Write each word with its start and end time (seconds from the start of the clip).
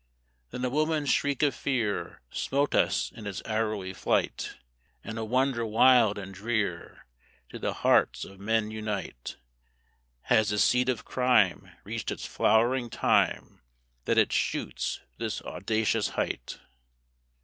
Then 0.49 0.65
a 0.65 0.69
woman's 0.71 1.11
shriek 1.11 1.43
of 1.43 1.53
fear 1.53 2.23
Smote 2.31 2.73
us 2.73 3.11
in 3.11 3.27
its 3.27 3.43
arrowy 3.45 3.93
flight; 3.93 4.55
And 5.03 5.19
a 5.19 5.23
wonder 5.23 5.63
wild 5.63 6.17
and 6.17 6.33
drear 6.33 7.05
Did 7.49 7.61
the 7.61 7.71
hearts 7.85 8.25
of 8.25 8.39
men 8.39 8.71
unite. 8.71 9.37
Has 10.21 10.49
the 10.49 10.57
seed 10.57 10.89
of 10.89 11.05
crime 11.05 11.69
Reached 11.83 12.09
its 12.09 12.25
flowering 12.25 12.89
time, 12.89 13.61
That 14.05 14.17
it 14.17 14.31
shoots 14.33 14.95
to 14.95 15.01
this 15.19 15.39
audacious 15.43 16.07
height? 16.07 16.57